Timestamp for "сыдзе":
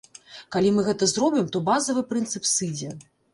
2.55-2.89